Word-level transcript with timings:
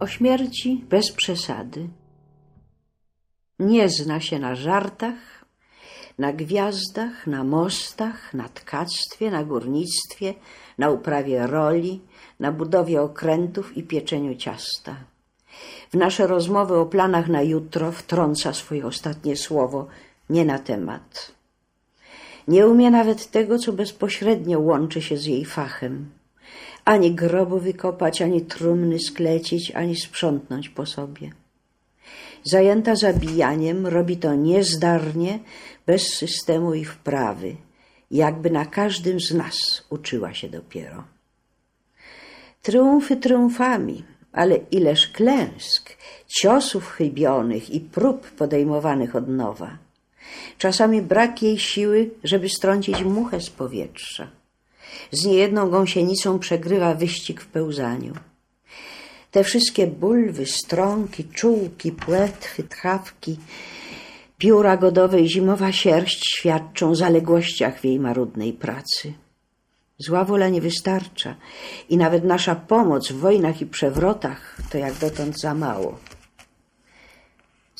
O 0.00 0.06
śmierci 0.06 0.84
bez 0.88 1.12
przesady. 1.12 1.88
Nie 3.58 3.88
zna 3.88 4.20
się 4.20 4.38
na 4.38 4.54
żartach, 4.54 5.44
na 6.18 6.32
gwiazdach, 6.32 7.26
na 7.26 7.44
mostach, 7.44 8.34
na 8.34 8.48
tkactwie, 8.48 9.30
na 9.30 9.44
górnictwie, 9.44 10.34
na 10.78 10.90
uprawie 10.90 11.46
roli, 11.46 12.00
na 12.40 12.52
budowie 12.52 13.02
okrętów 13.02 13.76
i 13.76 13.82
pieczeniu 13.82 14.34
ciasta. 14.34 14.96
W 15.92 15.94
nasze 15.96 16.26
rozmowy 16.26 16.76
o 16.76 16.86
planach 16.86 17.28
na 17.28 17.42
jutro 17.42 17.92
wtrąca 17.92 18.52
swoje 18.52 18.86
ostatnie 18.86 19.36
słowo 19.36 19.86
nie 20.30 20.44
na 20.44 20.58
temat. 20.58 21.32
Nie 22.48 22.66
umie 22.66 22.90
nawet 22.90 23.30
tego, 23.30 23.58
co 23.58 23.72
bezpośrednio 23.72 24.60
łączy 24.60 25.02
się 25.02 25.16
z 25.16 25.24
jej 25.24 25.44
fachem. 25.44 26.19
Ani 26.90 27.14
grobu 27.14 27.58
wykopać, 27.58 28.22
ani 28.22 28.40
trumny 28.40 28.98
sklecić, 28.98 29.70
ani 29.70 29.96
sprzątnąć 29.96 30.68
po 30.68 30.86
sobie. 30.86 31.30
Zajęta 32.44 32.96
zabijaniem, 32.96 33.86
robi 33.86 34.16
to 34.16 34.34
niezdarnie, 34.34 35.38
bez 35.86 36.02
systemu 36.02 36.74
i 36.74 36.84
wprawy, 36.84 37.56
jakby 38.10 38.50
na 38.50 38.66
każdym 38.66 39.20
z 39.20 39.34
nas 39.34 39.86
uczyła 39.90 40.34
się 40.34 40.48
dopiero. 40.48 41.04
Triumfy 42.62 43.16
triumfami, 43.16 44.04
ale 44.32 44.56
ileż 44.56 45.08
klęsk, 45.08 45.96
ciosów 46.40 46.88
chybionych 46.88 47.70
i 47.70 47.80
prób 47.80 48.30
podejmowanych 48.30 49.16
od 49.16 49.28
nowa. 49.28 49.78
Czasami 50.58 51.02
brak 51.02 51.42
jej 51.42 51.58
siły, 51.58 52.10
żeby 52.24 52.48
strącić 52.48 53.02
muchę 53.04 53.40
z 53.40 53.50
powietrza. 53.50 54.39
Z 55.12 55.24
niejedną 55.24 55.70
gąsienicą 55.70 56.38
przegrywa 56.38 56.94
wyścig 56.94 57.40
w 57.40 57.46
pełzaniu. 57.46 58.14
Te 59.30 59.44
wszystkie 59.44 59.86
bulwy, 59.86 60.46
strąki, 60.46 61.24
czułki, 61.24 61.92
płetwy, 61.92 62.62
tchawki, 62.62 63.38
pióra 64.38 64.76
godowe 64.76 65.20
i 65.20 65.30
zimowa 65.30 65.72
sierść 65.72 66.24
świadczą 66.38 66.90
o 66.90 66.94
zaległościach 66.94 67.80
w 67.80 67.84
jej 67.84 68.00
marudnej 68.00 68.52
pracy. 68.52 69.12
Zła 69.98 70.24
wola 70.24 70.48
nie 70.48 70.60
wystarcza 70.60 71.34
i 71.88 71.96
nawet 71.96 72.24
nasza 72.24 72.54
pomoc 72.54 73.12
w 73.12 73.20
wojnach 73.20 73.60
i 73.60 73.66
przewrotach 73.66 74.56
to 74.70 74.78
jak 74.78 74.94
dotąd 74.94 75.40
za 75.40 75.54
mało. 75.54 75.98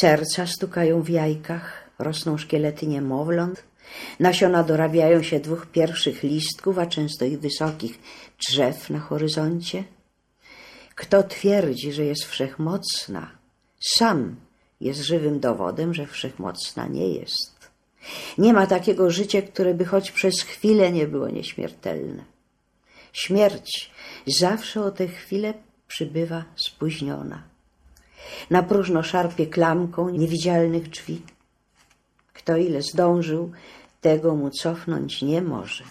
Serca 0.00 0.46
stukają 0.46 1.02
w 1.02 1.08
jajkach, 1.08 1.90
rosną 1.98 2.38
szkielety 2.38 2.86
niemowląt, 2.86 3.64
nasiona 4.20 4.62
dorabiają 4.62 5.22
się 5.22 5.40
dwóch 5.40 5.66
pierwszych 5.66 6.22
listków, 6.22 6.78
a 6.78 6.86
często 6.86 7.24
i 7.24 7.36
wysokich 7.36 7.98
drzew 8.48 8.90
na 8.90 9.00
horyzoncie. 9.00 9.84
Kto 10.94 11.22
twierdzi, 11.22 11.92
że 11.92 12.04
jest 12.04 12.24
wszechmocna, 12.24 13.30
sam 13.80 14.36
jest 14.80 15.00
żywym 15.00 15.40
dowodem, 15.40 15.94
że 15.94 16.06
wszechmocna 16.06 16.86
nie 16.86 17.08
jest. 17.08 17.70
Nie 18.38 18.52
ma 18.52 18.66
takiego 18.66 19.10
życia, 19.10 19.42
które 19.42 19.74
by 19.74 19.84
choć 19.84 20.10
przez 20.10 20.42
chwilę 20.42 20.92
nie 20.92 21.06
było 21.06 21.28
nieśmiertelne. 21.28 22.24
Śmierć 23.12 23.90
zawsze 24.26 24.82
o 24.84 24.90
tę 24.90 25.06
chwilę 25.06 25.54
przybywa 25.88 26.44
spóźniona. 26.56 27.42
Na 28.50 28.62
próżno 28.62 29.02
szarpie 29.02 29.46
klamką 29.46 30.08
niewidzialnych 30.08 30.88
drzwi. 30.88 31.22
Kto 32.44 32.56
ile 32.56 32.82
zdążył, 32.82 33.52
tego 34.00 34.34
mu 34.34 34.50
cofnąć 34.50 35.22
nie 35.22 35.42
może. 35.42 35.84